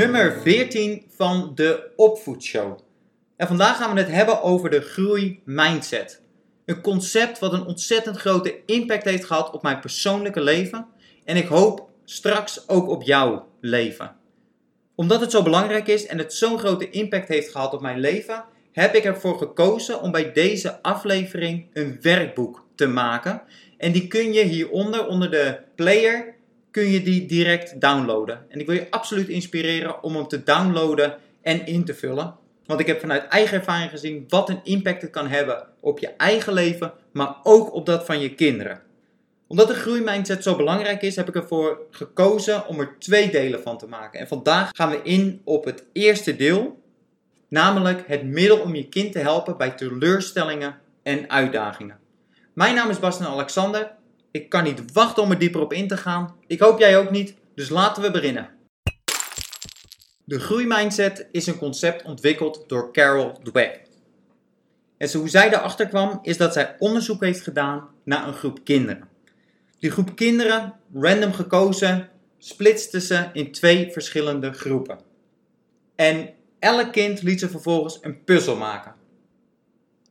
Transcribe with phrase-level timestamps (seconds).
[0.00, 2.78] nummer 14 van de Opvoedshow.
[3.36, 6.22] En vandaag gaan we het hebben over de groeimindset.
[6.64, 10.86] Een concept wat een ontzettend grote impact heeft gehad op mijn persoonlijke leven
[11.24, 14.16] en ik hoop straks ook op jouw leven.
[14.94, 18.44] Omdat het zo belangrijk is en het zo'n grote impact heeft gehad op mijn leven,
[18.72, 23.42] heb ik ervoor gekozen om bij deze aflevering een werkboek te maken.
[23.78, 26.34] En die kun je hieronder, onder de player,
[26.70, 28.46] kun je die direct downloaden.
[28.48, 32.34] En ik wil je absoluut inspireren om hem te downloaden en in te vullen.
[32.66, 36.08] Want ik heb vanuit eigen ervaring gezien wat een impact het kan hebben op je
[36.08, 38.82] eigen leven, maar ook op dat van je kinderen.
[39.46, 43.78] Omdat de groeimindset zo belangrijk is, heb ik ervoor gekozen om er twee delen van
[43.78, 44.20] te maken.
[44.20, 46.82] En vandaag gaan we in op het eerste deel,
[47.48, 51.98] namelijk het middel om je kind te helpen bij teleurstellingen en uitdagingen.
[52.52, 53.92] Mijn naam is Bastian Alexander
[54.30, 56.36] ik kan niet wachten om er dieper op in te gaan.
[56.46, 58.50] Ik hoop jij ook niet, dus laten we beginnen.
[60.24, 63.80] De groeimindset is een concept ontwikkeld door Carol Dweck.
[64.96, 69.08] En hoe zij erachter kwam, is dat zij onderzoek heeft gedaan naar een groep kinderen.
[69.78, 72.08] Die groep kinderen, random gekozen,
[72.38, 74.98] splitste ze in twee verschillende groepen.
[75.94, 78.94] En elk kind liet ze vervolgens een puzzel maken.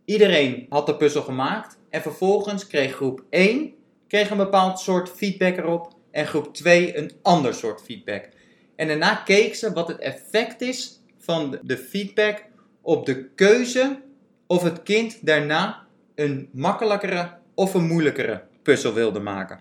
[0.06, 3.74] Iedereen had de puzzel gemaakt en vervolgens kreeg groep 1
[4.10, 8.30] kreeg een bepaald soort feedback erop en groep 2 een ander soort feedback.
[8.76, 12.46] En daarna keek ze wat het effect is van de feedback
[12.82, 14.02] op de keuze
[14.48, 19.60] of het kind daarna een makkelijkere of een moeilijkere puzzel wilde maken.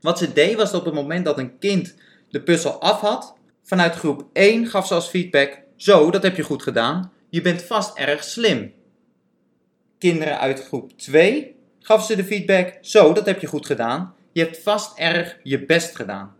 [0.00, 1.94] Wat ze deed was op het moment dat een kind
[2.28, 6.42] de puzzel af had, vanuit groep 1 gaf ze als feedback: Zo, dat heb je
[6.42, 8.72] goed gedaan, je bent vast erg slim.
[9.98, 11.58] Kinderen uit groep 2
[11.90, 14.14] gaf ze de feedback: Zo, dat heb je goed gedaan.
[14.32, 16.36] Je hebt vast erg je best gedaan.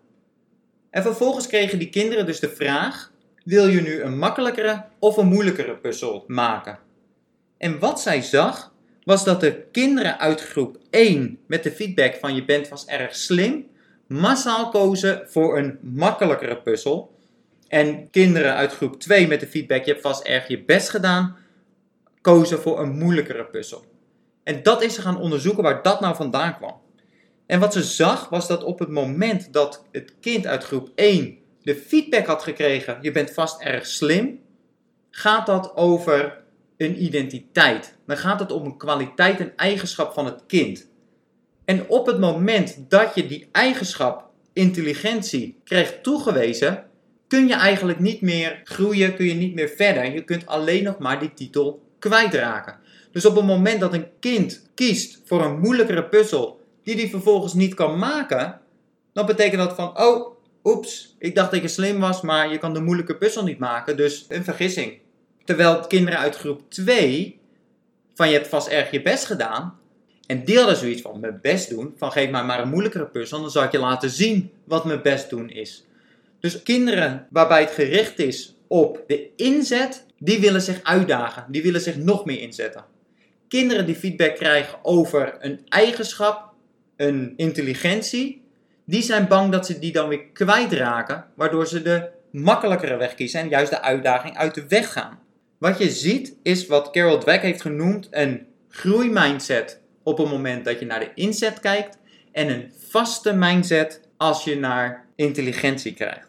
[0.91, 3.13] En vervolgens kregen die kinderen dus de vraag:
[3.45, 6.79] Wil je nu een makkelijkere of een moeilijkere puzzel maken?
[7.59, 8.73] En wat zij zag,
[9.05, 13.15] was dat de kinderen uit groep 1 met de feedback van je bent vast erg
[13.15, 13.67] slim,
[14.07, 17.19] massaal kozen voor een makkelijkere puzzel.
[17.69, 21.37] En kinderen uit groep 2 met de feedback je hebt vast erg je best gedaan,
[22.21, 23.91] kozen voor een moeilijkere puzzel.
[24.43, 26.81] En dat is ze gaan onderzoeken waar dat nou vandaan kwam.
[27.47, 31.39] En wat ze zag was dat op het moment dat het kind uit groep 1
[31.63, 34.41] de feedback had gekregen: je bent vast erg slim,
[35.11, 36.43] gaat dat over
[36.77, 37.99] een identiteit.
[38.07, 40.89] Dan gaat het om een kwaliteit en eigenschap van het kind.
[41.65, 46.85] En op het moment dat je die eigenschap, intelligentie, krijgt toegewezen,
[47.29, 50.13] kun je eigenlijk niet meer groeien, kun je niet meer verder.
[50.13, 52.79] Je kunt alleen nog maar die titel kwijtraken.
[53.13, 57.55] Dus op het moment dat een kind kiest voor een moeilijkere puzzel die hij vervolgens
[57.55, 58.61] niet kan maken,
[59.13, 62.75] dan betekent dat van, oh, oeps, ik dacht dat je slim was, maar je kan
[62.75, 64.99] de moeilijke puzzel niet maken, dus een vergissing.
[65.45, 67.41] Terwijl kinderen uit groep 2,
[68.15, 69.79] van je hebt vast erg je best gedaan,
[70.27, 73.41] en die hadden zoiets van mijn best doen, van geef mij maar een moeilijkere puzzel,
[73.41, 75.85] dan zal ik je laten zien wat mijn best doen is.
[76.41, 81.81] Dus kinderen waarbij het gericht is op de inzet, die willen zich uitdagen, die willen
[81.81, 82.85] zich nog meer inzetten
[83.51, 86.53] kinderen die feedback krijgen over een eigenschap,
[86.97, 88.43] een intelligentie,
[88.85, 93.41] die zijn bang dat ze die dan weer kwijtraken, waardoor ze de makkelijkere weg kiezen
[93.41, 95.19] en juist de uitdaging uit de weg gaan.
[95.59, 100.81] Wat je ziet is wat Carol Dweck heeft genoemd een groeimindset op het moment dat
[100.81, 101.99] je naar de inzet kijkt
[102.33, 106.29] en een vaste mindset als je naar intelligentie krijgt.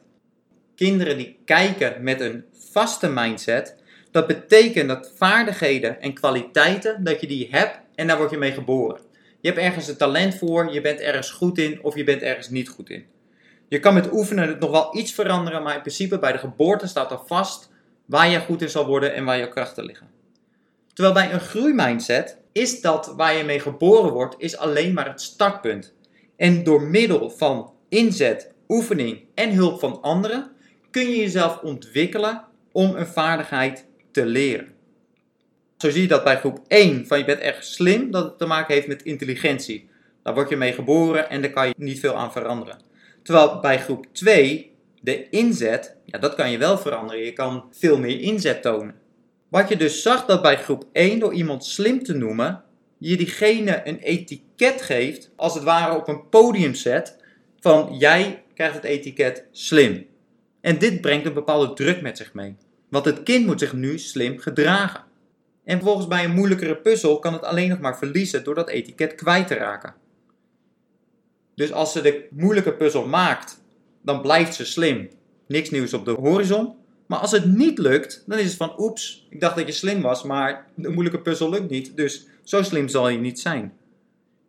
[0.75, 3.75] Kinderen die kijken met een vaste mindset,
[4.11, 8.51] dat betekent dat vaardigheden en kwaliteiten, dat je die hebt en daar word je mee
[8.51, 9.01] geboren.
[9.41, 12.49] Je hebt ergens een talent voor, je bent ergens goed in of je bent ergens
[12.49, 13.05] niet goed in.
[13.67, 16.87] Je kan met oefenen het nog wel iets veranderen, maar in principe bij de geboorte
[16.87, 17.69] staat er vast
[18.05, 20.09] waar je goed in zal worden en waar je krachten liggen.
[20.93, 25.21] Terwijl bij een groeimindset is dat waar je mee geboren wordt, is alleen maar het
[25.21, 25.93] startpunt.
[26.37, 30.51] En door middel van inzet, oefening en hulp van anderen
[30.91, 34.67] kun je jezelf ontwikkelen om een vaardigheid te leren.
[35.77, 38.45] Zo zie je dat bij groep 1 van je bent echt slim, dat het te
[38.45, 39.89] maken heeft met intelligentie.
[40.23, 42.79] Daar word je mee geboren en daar kan je niet veel aan veranderen.
[43.23, 44.71] Terwijl bij groep 2,
[45.01, 47.23] de inzet, ja, dat kan je wel veranderen.
[47.23, 48.95] Je kan veel meer inzet tonen.
[49.49, 52.63] Wat je dus zag dat bij groep 1, door iemand slim te noemen,
[52.97, 57.17] je diegene een etiket geeft, als het ware op een podium zet,
[57.59, 60.05] van jij krijgt het etiket slim.
[60.61, 62.55] En dit brengt een bepaalde druk met zich mee.
[62.91, 65.03] Want het kind moet zich nu slim gedragen.
[65.63, 69.15] En vervolgens bij een moeilijkere puzzel kan het alleen nog maar verliezen door dat etiket
[69.15, 69.93] kwijt te raken.
[71.55, 73.61] Dus als ze de moeilijke puzzel maakt,
[74.01, 75.09] dan blijft ze slim.
[75.47, 76.73] Niks nieuws op de horizon.
[77.05, 80.01] Maar als het niet lukt, dan is het van oeps, ik dacht dat je slim
[80.01, 83.73] was, maar de moeilijke puzzel lukt niet, dus zo slim zal je niet zijn.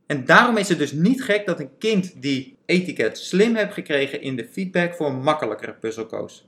[0.06, 4.20] En daarom is het dus niet gek dat een kind die etiket slim heeft gekregen
[4.20, 6.46] in de feedback voor een makkelijkere puzzel koos.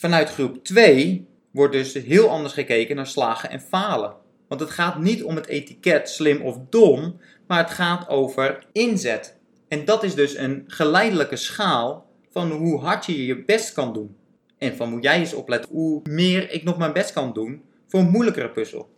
[0.00, 4.14] Vanuit groep 2 wordt dus heel anders gekeken naar slagen en falen.
[4.48, 9.36] Want het gaat niet om het etiket slim of dom, maar het gaat over inzet.
[9.68, 14.16] En dat is dus een geleidelijke schaal van hoe hard je je best kan doen.
[14.58, 18.00] En van moet jij eens opletten hoe meer ik nog mijn best kan doen voor
[18.00, 18.90] een moeilijkere puzzel.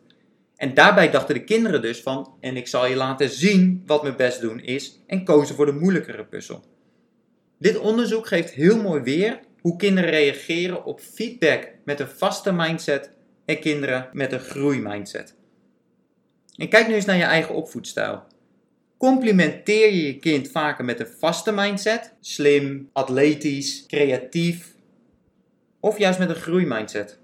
[0.56, 4.16] En daarbij dachten de kinderen dus van, en ik zal je laten zien wat mijn
[4.16, 6.64] best doen is, en kozen voor de moeilijkere puzzel.
[7.58, 13.10] Dit onderzoek geeft heel mooi weer hoe kinderen reageren op feedback met een vaste mindset
[13.44, 15.34] en kinderen met een groeimindset.
[16.56, 18.22] En kijk nu eens naar je eigen opvoedstijl.
[18.98, 24.74] Complimenteer je je kind vaker met een vaste mindset, slim, atletisch, creatief,
[25.80, 27.18] of juist met een groeimindset?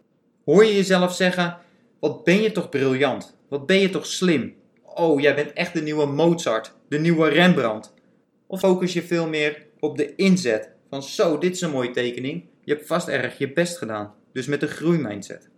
[0.45, 1.57] Hoor je jezelf zeggen:
[2.01, 3.37] Wat ben je toch briljant?
[3.49, 4.55] Wat ben je toch slim?
[4.83, 7.95] Oh, jij bent echt de nieuwe Mozart, de nieuwe Rembrandt.
[8.47, 12.45] Of focus je veel meer op de inzet van zo, dit is een mooie tekening.
[12.65, 14.15] Je hebt vast erg je best gedaan.
[14.33, 15.49] Dus met de groeimindset.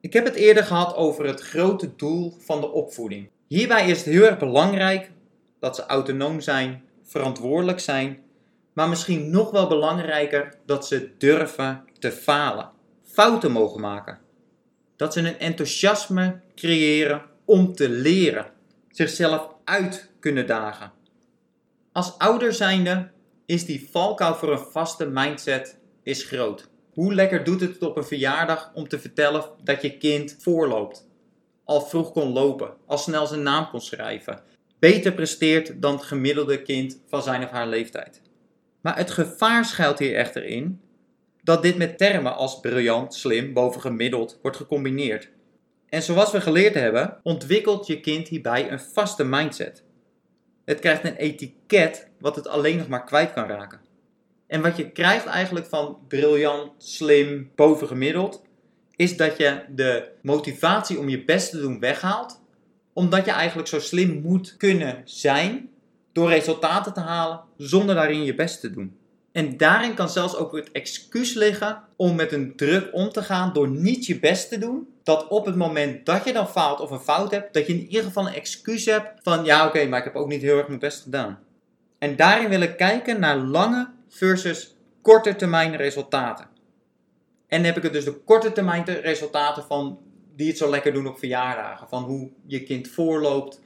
[0.00, 3.30] Ik heb het eerder gehad over het grote doel van de opvoeding.
[3.46, 5.10] Hierbij is het heel erg belangrijk
[5.60, 8.22] dat ze autonoom zijn, verantwoordelijk zijn,
[8.72, 12.70] maar misschien nog wel belangrijker dat ze durven te falen.
[13.02, 14.18] Fouten mogen maken.
[14.96, 18.46] Dat ze een enthousiasme creëren om te leren.
[18.90, 20.92] Zichzelf uit kunnen dagen.
[21.92, 23.10] Als ouder zijnde
[23.48, 26.68] is die valkuil voor een vaste mindset is groot.
[26.92, 31.08] Hoe lekker doet het op een verjaardag om te vertellen dat je kind voorloopt?
[31.64, 34.42] Al vroeg kon lopen, al snel zijn naam kon schrijven.
[34.78, 38.22] Beter presteert dan het gemiddelde kind van zijn of haar leeftijd.
[38.80, 40.80] Maar het gevaar schuilt hier echter in
[41.42, 45.28] dat dit met termen als briljant, slim, bovengemiddeld wordt gecombineerd.
[45.88, 49.84] En zoals we geleerd hebben, ontwikkelt je kind hierbij een vaste mindset.
[50.68, 53.80] Het krijgt een etiket wat het alleen nog maar kwijt kan raken.
[54.46, 58.42] En wat je krijgt eigenlijk van briljant, slim, bovengemiddeld,
[58.96, 62.40] is dat je de motivatie om je best te doen weghaalt,
[62.92, 65.70] omdat je eigenlijk zo slim moet kunnen zijn
[66.12, 68.96] door resultaten te halen zonder daarin je best te doen.
[69.32, 73.52] En daarin kan zelfs ook het excuus liggen om met een druk om te gaan
[73.52, 74.88] door niet je best te doen.
[75.08, 77.86] Dat op het moment dat je dan faalt of een fout hebt, dat je in
[77.86, 80.68] ieder geval een excuus hebt van ja oké, maar ik heb ook niet heel erg
[80.68, 81.38] mijn best gedaan.
[81.98, 86.44] En daarin wil ik kijken naar lange versus korte termijn resultaten.
[87.46, 89.98] En dan heb ik het dus de korte termijn resultaten van
[90.36, 91.88] die het zo lekker doen op verjaardagen.
[91.88, 93.60] Van hoe je kind voorloopt,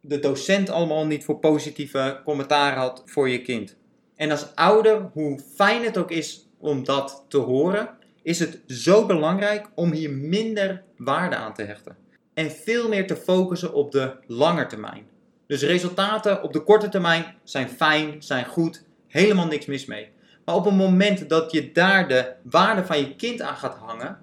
[0.00, 3.76] de docent allemaal niet voor positieve commentaar had voor je kind.
[4.16, 7.97] En als ouder, hoe fijn het ook is om dat te horen,
[8.28, 11.96] is het zo belangrijk om hier minder waarde aan te hechten.
[12.34, 15.06] En veel meer te focussen op de lange termijn.
[15.46, 20.10] Dus resultaten op de korte termijn zijn fijn, zijn goed, helemaal niks mis mee.
[20.44, 24.18] Maar op het moment dat je daar de waarde van je kind aan gaat hangen,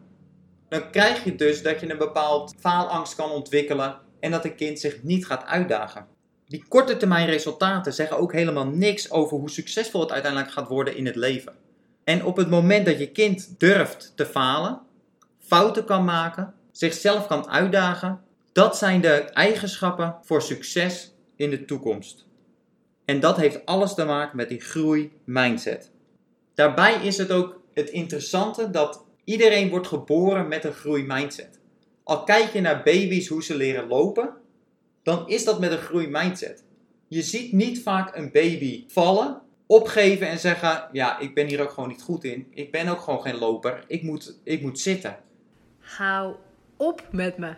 [0.69, 4.79] dan krijg je dus dat je een bepaald faalangst kan ontwikkelen en dat een kind
[4.79, 6.07] zich niet gaat uitdagen.
[6.47, 10.95] Die korte termijn resultaten zeggen ook helemaal niks over hoe succesvol het uiteindelijk gaat worden
[10.95, 11.64] in het leven.
[12.05, 14.81] En op het moment dat je kind durft te falen,
[15.39, 18.21] fouten kan maken, zichzelf kan uitdagen,
[18.51, 22.25] dat zijn de eigenschappen voor succes in de toekomst.
[23.05, 25.91] En dat heeft alles te maken met die groei-mindset.
[26.53, 31.59] Daarbij is het ook het interessante dat iedereen wordt geboren met een groei-mindset.
[32.03, 34.33] Al kijk je naar baby's hoe ze leren lopen,
[35.03, 36.63] dan is dat met een groei-mindset.
[37.07, 41.71] Je ziet niet vaak een baby vallen, opgeven en zeggen: Ja, ik ben hier ook
[41.71, 42.47] gewoon niet goed in.
[42.49, 43.83] Ik ben ook gewoon geen loper.
[43.87, 45.17] Ik moet, ik moet zitten.
[45.79, 46.35] Hou
[46.77, 47.53] op met me.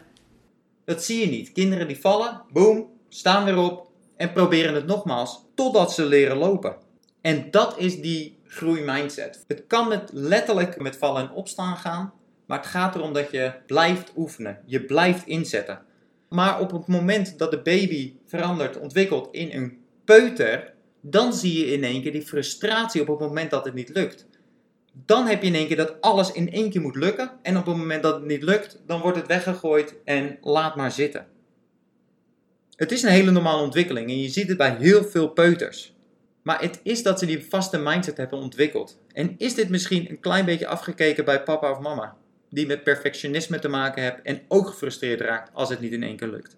[0.86, 1.52] Dat zie je niet.
[1.52, 6.76] Kinderen die vallen, boom, staan weer op en proberen het nogmaals totdat ze leren lopen.
[7.22, 9.44] En dat is die groeimindset.
[9.48, 12.14] Het kan met letterlijk met vallen en opstaan gaan,
[12.46, 14.60] maar het gaat erom dat je blijft oefenen.
[14.66, 15.82] Je blijft inzetten.
[16.30, 21.74] Maar op het moment dat de baby verandert, ontwikkelt in een peuter, dan zie je
[21.74, 24.26] in één keer die frustratie op het moment dat het niet lukt.
[25.06, 27.32] Dan heb je in één keer dat alles in één keer moet lukken.
[27.42, 30.92] En op het moment dat het niet lukt, dan wordt het weggegooid en laat maar
[30.92, 31.28] zitten.
[32.76, 35.96] Het is een hele normale ontwikkeling en je ziet het bij heel veel peuters.
[36.42, 39.00] Maar het is dat ze die vaste mindset hebben ontwikkeld.
[39.14, 42.18] En is dit misschien een klein beetje afgekeken bij papa of mama?
[42.50, 46.16] die met perfectionisme te maken hebt en ook gefrustreerd raakt als het niet in één
[46.16, 46.58] keer lukt.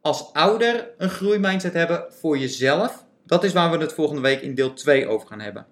[0.00, 4.54] Als ouder een groeimindset hebben voor jezelf, dat is waar we het volgende week in
[4.54, 5.66] deel 2 over gaan hebben.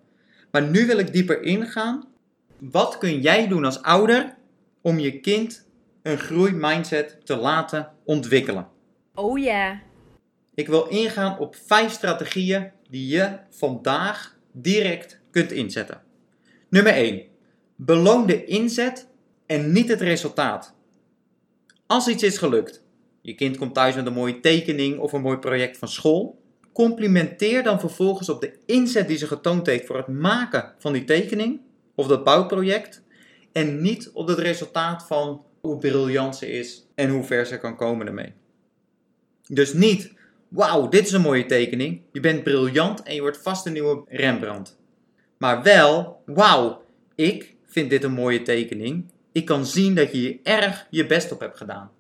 [0.51, 2.15] Maar nu wil ik dieper ingaan
[2.59, 4.35] Wat kun jij doen als ouder
[4.81, 5.67] om je kind
[6.03, 8.69] een groeimindset te laten ontwikkelen?
[9.15, 9.81] Oh ja.
[10.55, 16.03] Ik wil ingaan op vijf strategieën die je vandaag direct kunt inzetten.
[16.69, 17.23] Nummer 1.
[17.77, 19.09] Beloon de inzet
[19.47, 20.75] en niet het resultaat.
[21.87, 22.85] Als iets is gelukt,
[23.21, 26.43] je kind komt thuis met een mooie tekening of een mooi project van school,
[26.77, 31.05] complimenteer dan vervolgens op de inzet die ze getoond heeft voor het maken van die
[31.05, 31.61] tekening
[31.95, 33.03] of dat bouwproject
[33.53, 37.77] en niet op het resultaat van hoe briljant ze is en hoe ver ze kan
[37.77, 38.33] komen ermee.
[39.47, 40.13] Dus niet,
[40.49, 44.05] wauw, dit is een mooie tekening, je bent briljant en je wordt vast een nieuwe
[44.09, 44.79] Rembrandt.
[45.39, 46.83] Maar wel, wauw,
[47.15, 49.05] ik vind dit een mooie tekening.
[49.33, 51.91] Ik kan zien dat je hier erg je best op hebt gedaan.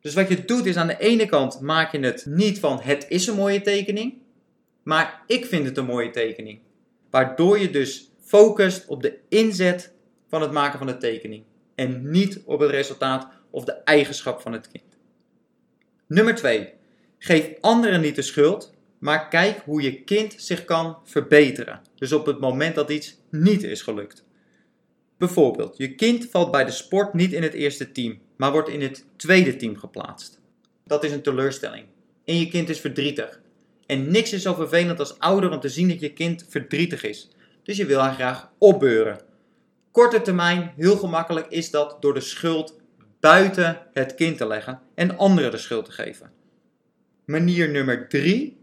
[0.00, 3.06] Dus wat je doet is aan de ene kant maak je het niet van het
[3.08, 4.14] is een mooie tekening,
[4.82, 6.60] maar ik vind het een mooie tekening.
[7.10, 9.92] Waardoor je dus focust op de inzet
[10.28, 14.52] van het maken van de tekening en niet op het resultaat of de eigenschap van
[14.52, 14.84] het kind.
[16.06, 16.72] Nummer 2.
[17.18, 21.80] Geef anderen niet de schuld, maar kijk hoe je kind zich kan verbeteren.
[21.94, 24.24] Dus op het moment dat iets niet is gelukt.
[25.20, 28.80] Bijvoorbeeld, je kind valt bij de sport niet in het eerste team, maar wordt in
[28.80, 30.40] het tweede team geplaatst.
[30.84, 31.84] Dat is een teleurstelling.
[32.24, 33.40] En je kind is verdrietig.
[33.86, 37.28] En niks is zo vervelend als ouder om te zien dat je kind verdrietig is.
[37.62, 39.20] Dus je wil haar graag opbeuren.
[39.90, 42.80] Korte termijn, heel gemakkelijk, is dat door de schuld
[43.20, 46.32] buiten het kind te leggen en anderen de schuld te geven.
[47.24, 48.58] Manier nummer drie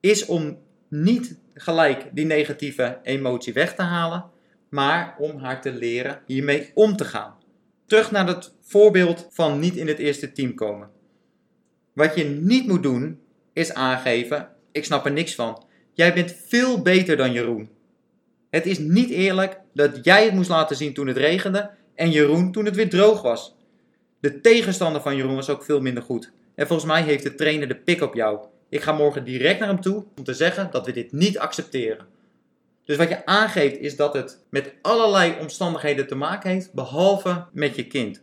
[0.00, 0.58] is om
[0.88, 4.30] niet gelijk die negatieve emotie weg te halen,
[4.72, 7.34] maar om haar te leren hiermee om te gaan.
[7.86, 10.90] Terug naar het voorbeeld van niet in het eerste team komen.
[11.92, 13.20] Wat je niet moet doen,
[13.52, 15.64] is aangeven: ik snap er niks van.
[15.92, 17.70] Jij bent veel beter dan Jeroen.
[18.50, 22.52] Het is niet eerlijk dat jij het moest laten zien toen het regende en Jeroen
[22.52, 23.56] toen het weer droog was.
[24.20, 26.32] De tegenstander van Jeroen was ook veel minder goed.
[26.54, 28.46] En volgens mij heeft de trainer de pik op jou.
[28.68, 32.06] Ik ga morgen direct naar hem toe om te zeggen dat we dit niet accepteren.
[32.84, 37.76] Dus wat je aangeeft is dat het met allerlei omstandigheden te maken heeft, behalve met
[37.76, 38.22] je kind.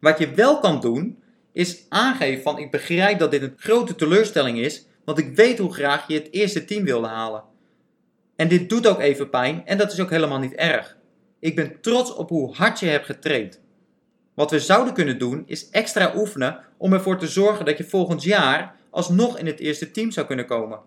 [0.00, 1.22] Wat je wel kan doen,
[1.52, 5.74] is aangeven van ik begrijp dat dit een grote teleurstelling is, want ik weet hoe
[5.74, 7.42] graag je het eerste team wilde halen.
[8.36, 10.96] En dit doet ook even pijn en dat is ook helemaal niet erg.
[11.40, 13.60] Ik ben trots op hoe hard je hebt getraind.
[14.34, 18.22] Wat we zouden kunnen doen is extra oefenen om ervoor te zorgen dat je volgend
[18.22, 20.80] jaar alsnog in het eerste team zou kunnen komen.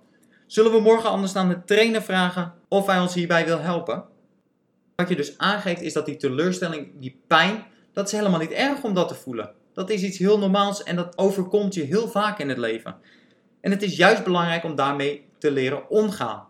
[0.49, 4.03] Zullen we morgen anders aan de trainer vragen of hij ons hierbij wil helpen?
[4.95, 8.83] Wat je dus aangeeft is dat die teleurstelling, die pijn, dat is helemaal niet erg
[8.83, 9.51] om dat te voelen.
[9.73, 12.95] Dat is iets heel normaals en dat overkomt je heel vaak in het leven.
[13.61, 16.47] En het is juist belangrijk om daarmee te leren omgaan.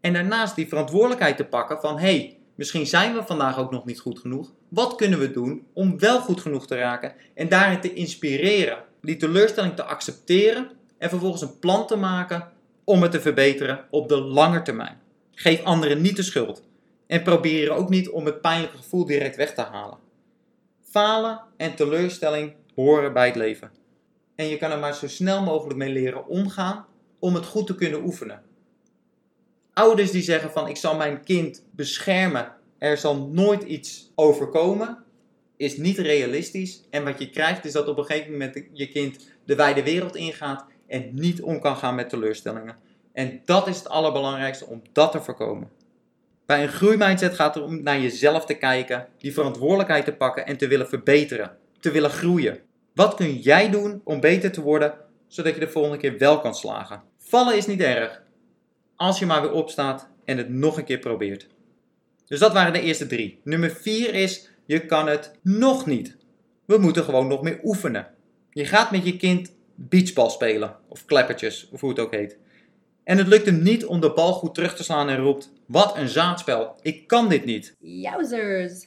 [0.00, 4.00] En daarnaast die verantwoordelijkheid te pakken van hey, misschien zijn we vandaag ook nog niet
[4.00, 4.52] goed genoeg.
[4.68, 9.16] Wat kunnen we doen om wel goed genoeg te raken en daarin te inspireren, die
[9.16, 12.54] teleurstelling te accepteren en vervolgens een plan te maken
[12.86, 15.00] om het te verbeteren op de lange termijn.
[15.30, 16.62] Geef anderen niet de schuld
[17.06, 19.98] en probeer ook niet om het pijnlijke gevoel direct weg te halen.
[20.82, 23.70] Falen en teleurstelling horen bij het leven.
[24.34, 26.86] En je kan er maar zo snel mogelijk mee leren omgaan
[27.18, 28.42] om het goed te kunnen oefenen.
[29.72, 35.04] Ouders die zeggen van ik zal mijn kind beschermen, er zal nooit iets overkomen,
[35.56, 36.82] is niet realistisch.
[36.90, 40.16] En wat je krijgt is dat op een gegeven moment je kind de wijde wereld
[40.16, 42.76] ingaat en niet om kan gaan met teleurstellingen.
[43.12, 45.70] En dat is het allerbelangrijkste om dat te voorkomen.
[46.46, 50.56] Bij een groeimindset gaat het om naar jezelf te kijken, die verantwoordelijkheid te pakken en
[50.56, 52.58] te willen verbeteren, te willen groeien.
[52.94, 54.94] Wat kun jij doen om beter te worden,
[55.26, 57.02] zodat je de volgende keer wel kan slagen?
[57.18, 58.22] Vallen is niet erg,
[58.96, 61.48] als je maar weer opstaat en het nog een keer probeert.
[62.26, 63.40] Dus dat waren de eerste drie.
[63.44, 66.16] Nummer vier is, je kan het nog niet.
[66.64, 68.06] We moeten gewoon nog meer oefenen.
[68.50, 72.38] Je gaat met je kind beachbal spelen, of kleppertjes, of hoe het ook heet.
[73.04, 75.96] En het lukt hem niet om de bal goed terug te slaan en roept: Wat
[75.96, 77.74] een zaadspel, ik kan dit niet.
[77.80, 78.86] Jouzers.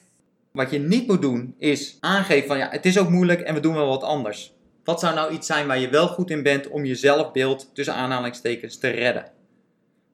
[0.52, 3.60] Wat je niet moet doen is aangeven van ja, het is ook moeilijk en we
[3.60, 4.54] doen wel wat anders.
[4.84, 7.94] Wat zou nou iets zijn waar je wel goed in bent om je zelfbeeld tussen
[7.94, 9.32] aanhalingstekens te redden?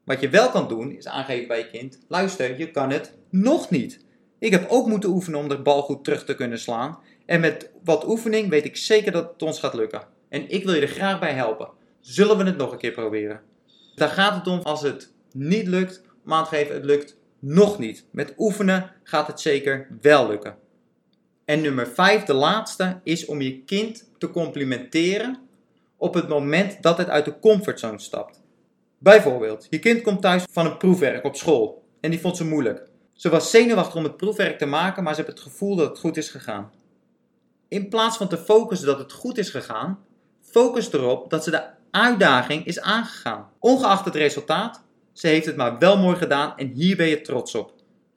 [0.04, 3.70] Wat je wel kan doen is aangeven bij je kind: luister, je kan het nog
[3.70, 4.04] niet.
[4.38, 6.98] Ik heb ook moeten oefenen om de bal goed terug te kunnen slaan.
[7.26, 10.14] En met wat oefening weet ik zeker dat het ons gaat lukken.
[10.36, 11.68] En ik wil je er graag bij helpen.
[12.00, 13.40] Zullen we het nog een keer proberen?
[13.94, 17.78] Daar gaat het om als het niet lukt, om aan te geven het lukt nog
[17.78, 18.06] niet.
[18.10, 20.56] Met oefenen gaat het zeker wel lukken.
[21.44, 25.38] En nummer 5, de laatste, is om je kind te complimenteren
[25.96, 28.42] op het moment dat het uit de comfortzone stapt.
[28.98, 32.88] Bijvoorbeeld, je kind komt thuis van een proefwerk op school en die vond ze moeilijk.
[33.12, 35.98] Ze was zenuwachtig om het proefwerk te maken, maar ze heeft het gevoel dat het
[35.98, 36.70] goed is gegaan.
[37.68, 40.05] In plaats van te focussen dat het goed is gegaan,
[40.56, 43.48] focus erop dat ze de uitdaging is aangegaan.
[43.58, 44.82] Ongeacht het resultaat,
[45.12, 47.72] ze heeft het maar wel mooi gedaan en hier ben je trots op.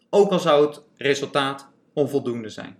[0.09, 2.77] Ook al zou het resultaat onvoldoende zijn.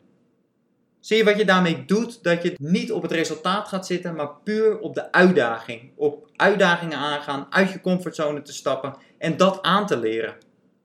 [1.00, 2.24] Zie je wat je daarmee doet?
[2.24, 5.92] Dat je niet op het resultaat gaat zitten, maar puur op de uitdaging.
[5.96, 10.36] Op uitdagingen aangaan, uit je comfortzone te stappen en dat aan te leren.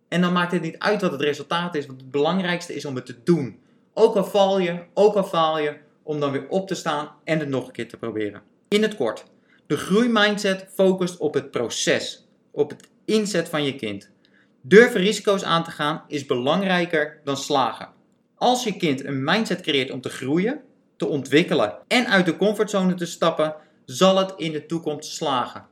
[0.09, 2.95] En dan maakt het niet uit wat het resultaat is, want het belangrijkste is om
[2.95, 3.59] het te doen.
[3.93, 7.39] Ook al val je, ook al faal je, om dan weer op te staan en
[7.39, 8.53] het nog een keer te proberen.
[8.69, 9.25] In het kort,
[9.67, 14.11] de groeimindset focust op het proces, op het inzet van je kind.
[14.61, 17.89] Durven risico's aan te gaan is belangrijker dan slagen.
[18.35, 20.61] Als je kind een mindset creëert om te groeien,
[20.97, 23.55] te ontwikkelen en uit de comfortzone te stappen,
[23.85, 25.67] zal het in de toekomst slagen.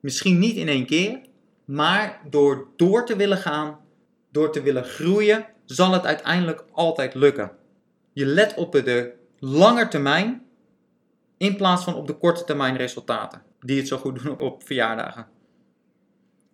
[0.00, 1.20] Misschien niet in één keer,
[1.64, 3.78] maar door door te willen gaan,
[4.32, 7.50] door te willen groeien, zal het uiteindelijk altijd lukken.
[8.12, 10.42] Je let op de lange termijn
[11.38, 15.26] in plaats van op de korte termijn resultaten, die het zo goed doen op verjaardagen.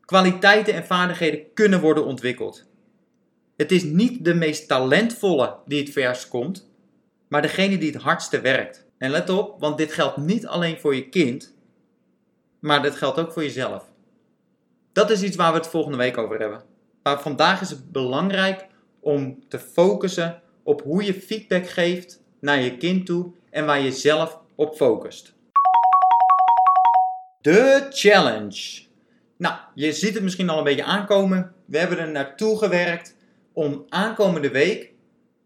[0.00, 2.66] Kwaliteiten en vaardigheden kunnen worden ontwikkeld.
[3.56, 6.70] Het is niet de meest talentvolle die het verst komt,
[7.28, 8.86] maar degene die het hardste werkt.
[8.98, 11.54] En let op, want dit geldt niet alleen voor je kind,
[12.60, 13.92] maar dit geldt ook voor jezelf.
[14.92, 16.62] Dat is iets waar we het volgende week over hebben.
[17.02, 18.66] Maar vandaag is het belangrijk
[19.00, 23.92] om te focussen op hoe je feedback geeft naar je kind toe en waar je
[23.92, 25.34] zelf op focust.
[27.40, 28.82] De challenge.
[29.36, 31.54] Nou, je ziet het misschien al een beetje aankomen.
[31.64, 33.16] We hebben er naartoe gewerkt
[33.52, 34.92] om aankomende week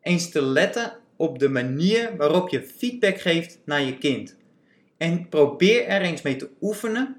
[0.00, 4.36] eens te letten op de manier waarop je feedback geeft naar je kind.
[4.96, 7.16] En probeer er eens mee te oefenen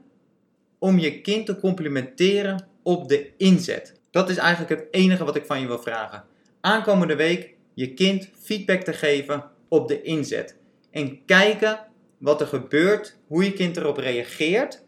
[0.79, 3.99] om je kind te complimenteren op de inzet.
[4.11, 6.23] Dat is eigenlijk het enige wat ik van je wil vragen.
[6.61, 10.58] Aankomende week je kind feedback te geven op de inzet.
[10.91, 11.79] En kijken
[12.17, 14.83] wat er gebeurt, hoe je kind erop reageert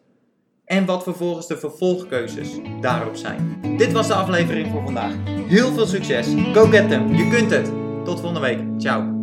[0.66, 2.50] en wat vervolgens de vervolgkeuzes
[2.82, 3.60] daarop zijn.
[3.78, 5.14] Dit was de aflevering voor vandaag.
[5.48, 6.28] Heel veel succes.
[6.54, 7.16] Go get them.
[7.16, 7.66] Je kunt het.
[8.06, 8.60] Tot volgende week.
[8.78, 9.21] Ciao.